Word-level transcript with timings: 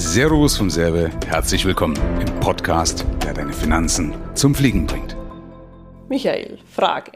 Servus 0.00 0.56
vom 0.56 0.70
Serbe, 0.70 1.10
herzlich 1.26 1.64
willkommen 1.64 1.96
im 2.20 2.38
Podcast, 2.38 3.04
der 3.24 3.34
deine 3.34 3.52
Finanzen 3.52 4.14
zum 4.36 4.54
Fliegen 4.54 4.86
bringt. 4.86 5.16
Michael, 6.08 6.56
Frage. 6.72 7.10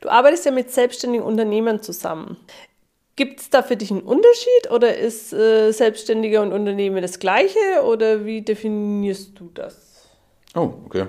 Du 0.00 0.08
arbeitest 0.08 0.44
ja 0.44 0.50
mit 0.50 0.72
selbstständigen 0.72 1.24
Unternehmern 1.24 1.80
zusammen. 1.80 2.36
Gibt 3.14 3.38
es 3.38 3.50
da 3.50 3.62
für 3.62 3.76
dich 3.76 3.92
einen 3.92 4.00
Unterschied 4.00 4.70
oder 4.72 4.98
ist 4.98 5.32
äh, 5.32 5.70
Selbstständiger 5.70 6.42
und 6.42 6.52
Unternehmer 6.52 7.00
das 7.00 7.20
gleiche 7.20 7.84
oder 7.86 8.24
wie 8.24 8.42
definierst 8.42 9.38
du 9.38 9.52
das? 9.54 10.08
Oh, 10.56 10.74
okay. 10.86 11.06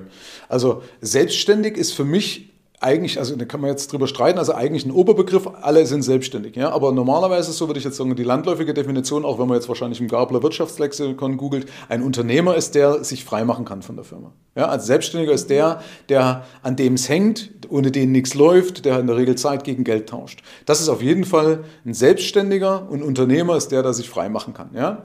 Also 0.48 0.84
selbstständig 1.02 1.76
ist 1.76 1.94
für 1.94 2.06
mich 2.06 2.54
eigentlich, 2.82 3.18
also 3.20 3.36
da 3.36 3.46
kann 3.46 3.62
man 3.62 3.70
jetzt 3.70 3.92
drüber 3.92 4.08
streiten, 4.08 4.38
also 4.38 4.54
eigentlich 4.54 4.86
ein 4.86 4.92
Oberbegriff, 4.92 5.48
alle 5.62 5.86
sind 5.86 6.04
selbstständig. 6.04 6.56
Ja? 6.56 6.72
Aber 6.72 6.92
normalerweise, 6.92 7.52
so 7.52 7.68
würde 7.68 7.78
ich 7.78 7.86
jetzt 7.86 7.98
sagen, 7.98 8.16
die 8.16 8.24
landläufige 8.24 8.74
Definition, 8.74 9.26
auch 9.26 9.40
wenn 9.40 9.48
man 9.48 9.56
jetzt 9.56 9.68
wahrscheinlich 9.68 10.02
im 10.02 10.08
Gabler 10.08 10.44
Wirtschaftslexikon 10.44 11.38
googelt, 11.38 11.68
ein 11.90 12.04
Unternehmer 12.04 12.56
ist 12.56 12.76
der, 12.76 13.04
sich 13.04 13.24
freimachen 13.24 13.66
kann 13.66 13.82
von 13.82 13.96
der 13.96 14.06
Firma. 14.06 14.32
Ja? 14.56 14.68
Als 14.68 14.86
Selbstständiger 14.86 15.34
ist 15.34 15.50
der, 15.50 15.82
der 16.10 16.46
an 16.64 16.76
dem 16.76 16.96
es 16.96 17.10
hängt, 17.10 17.52
ohne 17.70 17.92
den 17.92 18.12
nichts 18.12 18.34
läuft, 18.34 18.86
der 18.86 19.00
in 19.00 19.08
der 19.08 19.18
Regel 19.18 19.36
Zeit 19.36 19.64
gegen 19.64 19.84
Geld 19.84 20.10
tauscht. 20.10 20.44
Das 20.66 20.82
ist 20.82 20.90
auf 20.90 21.02
jeden 21.02 21.24
Fall 21.24 21.64
ein 21.86 21.94
Selbstständiger 21.94 22.90
und 22.90 23.04
Unternehmer 23.04 23.56
ist 23.56 23.70
der, 23.70 23.84
der 23.84 23.94
sich 23.94 24.10
freimachen 24.10 24.54
kann. 24.54 24.70
Ja? 24.74 25.05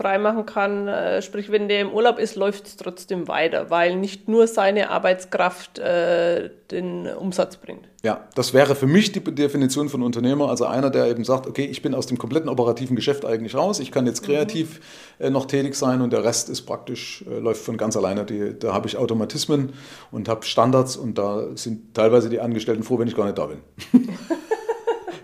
Freimachen 0.00 0.46
kann. 0.46 0.88
Äh, 0.88 1.20
sprich, 1.20 1.52
wenn 1.52 1.68
der 1.68 1.82
im 1.82 1.92
Urlaub 1.92 2.18
ist, 2.18 2.34
läuft 2.34 2.66
es 2.66 2.76
trotzdem 2.76 3.28
weiter, 3.28 3.68
weil 3.68 3.96
nicht 3.96 4.28
nur 4.28 4.46
seine 4.46 4.90
Arbeitskraft 4.90 5.78
äh, 5.78 6.48
den 6.70 7.06
Umsatz 7.06 7.58
bringt. 7.58 7.86
Ja, 8.02 8.26
das 8.34 8.54
wäre 8.54 8.74
für 8.74 8.86
mich 8.86 9.12
die 9.12 9.20
Definition 9.20 9.90
von 9.90 10.02
Unternehmer. 10.02 10.48
Also 10.48 10.64
einer, 10.64 10.88
der 10.88 11.08
eben 11.08 11.22
sagt, 11.22 11.46
okay, 11.46 11.66
ich 11.66 11.82
bin 11.82 11.94
aus 11.94 12.06
dem 12.06 12.16
kompletten 12.16 12.48
operativen 12.48 12.96
Geschäft 12.96 13.26
eigentlich 13.26 13.54
raus, 13.54 13.78
ich 13.78 13.92
kann 13.92 14.06
jetzt 14.06 14.22
kreativ 14.22 14.80
mhm. 15.18 15.26
äh, 15.26 15.30
noch 15.30 15.44
tätig 15.44 15.74
sein 15.74 16.00
und 16.00 16.12
der 16.12 16.24
Rest 16.24 16.48
ist 16.48 16.62
praktisch, 16.62 17.22
äh, 17.30 17.38
läuft 17.38 17.62
von 17.62 17.76
ganz 17.76 17.94
alleine. 17.96 18.24
Die, 18.24 18.58
da 18.58 18.72
habe 18.72 18.88
ich 18.88 18.96
Automatismen 18.96 19.74
und 20.10 20.30
habe 20.30 20.46
Standards 20.46 20.96
und 20.96 21.18
da 21.18 21.48
sind 21.56 21.94
teilweise 21.94 22.30
die 22.30 22.40
Angestellten 22.40 22.84
froh, 22.84 22.98
wenn 22.98 23.08
ich 23.08 23.16
gar 23.16 23.26
nicht 23.26 23.36
da 23.36 23.46
bin. 23.46 23.58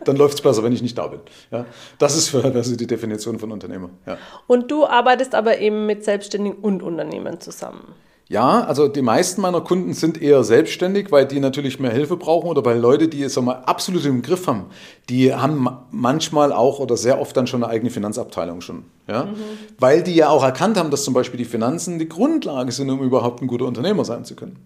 dann 0.06 0.16
läuft 0.16 0.34
es 0.34 0.40
besser, 0.40 0.62
wenn 0.62 0.72
ich 0.72 0.82
nicht 0.82 0.96
da 0.96 1.06
bin. 1.08 1.20
Ja, 1.50 1.66
das 1.98 2.16
ist 2.16 2.28
für 2.28 2.44
also 2.44 2.76
die 2.76 2.86
Definition 2.86 3.38
von 3.38 3.52
Unternehmer. 3.52 3.90
Ja. 4.06 4.18
Und 4.46 4.70
du 4.70 4.86
arbeitest 4.86 5.34
aber 5.34 5.58
eben 5.58 5.86
mit 5.86 6.04
Selbstständigen 6.04 6.58
und 6.58 6.82
Unternehmern 6.82 7.40
zusammen. 7.40 7.94
Ja, 8.28 8.64
also 8.64 8.88
die 8.88 9.02
meisten 9.02 9.40
meiner 9.40 9.60
Kunden 9.60 9.94
sind 9.94 10.20
eher 10.20 10.42
selbstständig, 10.42 11.12
weil 11.12 11.26
die 11.26 11.38
natürlich 11.38 11.78
mehr 11.78 11.92
Hilfe 11.92 12.16
brauchen 12.16 12.48
oder 12.48 12.64
weil 12.64 12.78
Leute, 12.78 13.06
die 13.06 13.22
es 13.22 13.40
mal 13.40 13.62
absolut 13.66 14.04
im 14.04 14.20
Griff 14.20 14.48
haben, 14.48 14.66
die 15.08 15.32
haben 15.32 15.68
manchmal 15.92 16.52
auch 16.52 16.80
oder 16.80 16.96
sehr 16.96 17.20
oft 17.20 17.36
dann 17.36 17.46
schon 17.46 17.62
eine 17.62 17.72
eigene 17.72 17.90
Finanzabteilung 17.90 18.62
schon. 18.62 18.82
Ja? 19.06 19.26
Mhm. 19.26 19.36
Weil 19.78 20.02
die 20.02 20.16
ja 20.16 20.28
auch 20.28 20.42
erkannt 20.42 20.76
haben, 20.76 20.90
dass 20.90 21.04
zum 21.04 21.14
Beispiel 21.14 21.38
die 21.38 21.44
Finanzen 21.44 22.00
die 22.00 22.08
Grundlage 22.08 22.72
sind, 22.72 22.90
um 22.90 23.00
überhaupt 23.00 23.42
ein 23.42 23.46
guter 23.46 23.66
Unternehmer 23.66 24.04
sein 24.04 24.24
zu 24.24 24.34
können. 24.34 24.58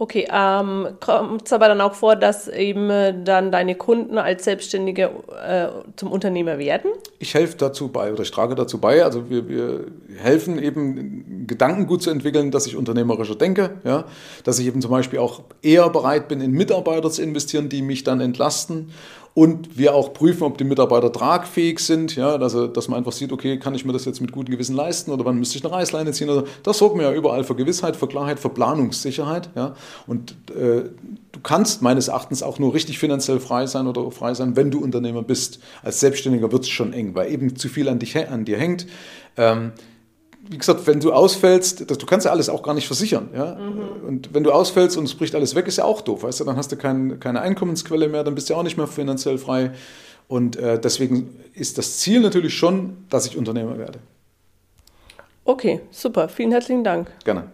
Okay, 0.00 0.28
ähm, 0.32 0.86
kommt 1.00 1.46
es 1.46 1.52
aber 1.52 1.66
dann 1.66 1.80
auch 1.80 1.94
vor, 1.94 2.14
dass 2.14 2.46
eben 2.46 2.88
äh, 2.88 3.12
dann 3.24 3.50
deine 3.50 3.74
Kunden 3.74 4.16
als 4.16 4.44
Selbstständige 4.44 5.10
äh, 5.44 5.66
zum 5.96 6.12
Unternehmer 6.12 6.58
werden? 6.58 6.92
Ich 7.18 7.34
helfe 7.34 7.56
dazu 7.56 7.88
bei 7.88 8.12
oder 8.12 8.22
ich 8.22 8.30
trage 8.30 8.54
dazu 8.54 8.78
bei. 8.78 9.02
Also 9.02 9.28
wir, 9.28 9.48
wir 9.48 9.86
helfen 10.16 10.62
eben 10.62 11.37
Gedanken 11.48 11.86
gut 11.86 12.02
zu 12.02 12.10
entwickeln, 12.10 12.52
dass 12.52 12.66
ich 12.66 12.76
unternehmerischer 12.76 13.34
denke, 13.34 13.78
ja? 13.84 14.04
dass 14.44 14.58
ich 14.58 14.66
eben 14.66 14.80
zum 14.80 14.92
Beispiel 14.92 15.18
auch 15.18 15.42
eher 15.62 15.88
bereit 15.90 16.28
bin, 16.28 16.40
in 16.40 16.52
Mitarbeiter 16.52 17.10
zu 17.10 17.22
investieren, 17.22 17.68
die 17.68 17.82
mich 17.82 18.04
dann 18.04 18.20
entlasten 18.20 18.92
und 19.38 19.78
wir 19.78 19.94
auch 19.94 20.14
prüfen, 20.14 20.42
ob 20.42 20.58
die 20.58 20.64
Mitarbeiter 20.64 21.12
tragfähig 21.12 21.78
sind, 21.78 22.16
ja, 22.16 22.34
also, 22.34 22.66
dass 22.66 22.88
man 22.88 22.98
einfach 22.98 23.12
sieht, 23.12 23.30
okay, 23.30 23.56
kann 23.56 23.72
ich 23.72 23.84
mir 23.84 23.92
das 23.92 24.04
jetzt 24.04 24.20
mit 24.20 24.32
gutem 24.32 24.50
Gewissen 24.50 24.74
leisten 24.74 25.12
oder 25.12 25.24
wann 25.24 25.38
müsste 25.38 25.58
ich 25.58 25.64
eine 25.64 25.72
Reißleine 25.72 26.10
ziehen? 26.10 26.28
Also, 26.28 26.42
das 26.64 26.78
sorgt 26.78 26.96
mir 26.96 27.04
ja 27.04 27.12
überall 27.12 27.44
für 27.44 27.54
Gewissheit, 27.54 27.94
für 27.94 28.08
Klarheit, 28.08 28.40
für 28.40 28.48
Planungssicherheit. 28.48 29.50
Ja. 29.54 29.76
Und 30.08 30.32
äh, 30.50 30.90
du 31.30 31.40
kannst 31.44 31.82
meines 31.82 32.08
Erachtens 32.08 32.42
auch 32.42 32.58
nur 32.58 32.74
richtig 32.74 32.98
finanziell 32.98 33.38
frei 33.38 33.66
sein 33.66 33.86
oder 33.86 34.10
frei 34.10 34.34
sein, 34.34 34.56
wenn 34.56 34.72
du 34.72 34.80
Unternehmer 34.80 35.22
bist. 35.22 35.60
Als 35.84 36.00
Selbstständiger 36.00 36.50
wird 36.50 36.64
es 36.64 36.70
schon 36.70 36.92
eng, 36.92 37.14
weil 37.14 37.30
eben 37.32 37.54
zu 37.54 37.68
viel 37.68 37.88
an, 37.88 38.00
dich, 38.00 38.16
an 38.16 38.44
dir 38.44 38.58
hängt. 38.58 38.88
Ähm, 39.36 39.70
wie 40.50 40.58
gesagt, 40.58 40.86
wenn 40.86 41.00
du 41.00 41.12
ausfällst, 41.12 41.90
das, 41.90 41.98
du 41.98 42.06
kannst 42.06 42.26
ja 42.26 42.32
alles 42.32 42.48
auch 42.48 42.62
gar 42.62 42.74
nicht 42.74 42.86
versichern. 42.86 43.28
Ja? 43.34 43.54
Mhm. 43.54 44.06
Und 44.06 44.34
wenn 44.34 44.44
du 44.44 44.50
ausfällst 44.50 44.96
und 44.96 45.04
es 45.04 45.14
bricht 45.14 45.34
alles 45.34 45.54
weg, 45.54 45.66
ist 45.66 45.78
ja 45.78 45.84
auch 45.84 46.00
doof. 46.00 46.22
Weißt 46.22 46.40
du? 46.40 46.44
Dann 46.44 46.56
hast 46.56 46.72
du 46.72 46.76
kein, 46.76 47.20
keine 47.20 47.40
Einkommensquelle 47.40 48.08
mehr, 48.08 48.24
dann 48.24 48.34
bist 48.34 48.48
du 48.50 48.54
auch 48.54 48.62
nicht 48.62 48.76
mehr 48.76 48.86
finanziell 48.86 49.38
frei. 49.38 49.72
Und 50.26 50.56
äh, 50.56 50.78
deswegen 50.78 51.40
ist 51.54 51.78
das 51.78 51.98
Ziel 51.98 52.20
natürlich 52.20 52.54
schon, 52.54 53.04
dass 53.08 53.26
ich 53.26 53.36
Unternehmer 53.36 53.78
werde. 53.78 53.98
Okay, 55.44 55.80
super. 55.90 56.28
Vielen 56.28 56.50
herzlichen 56.50 56.84
Dank. 56.84 57.10
Gerne. 57.24 57.44